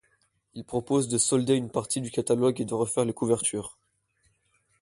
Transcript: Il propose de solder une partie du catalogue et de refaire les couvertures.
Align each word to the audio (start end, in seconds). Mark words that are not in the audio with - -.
Il 0.55 0.63
propose 0.65 1.09
de 1.09 1.19
solder 1.19 1.53
une 1.53 1.69
partie 1.69 2.01
du 2.01 2.09
catalogue 2.09 2.59
et 2.59 2.65
de 2.65 2.73
refaire 2.73 3.05
les 3.05 3.13
couvertures. 3.13 3.77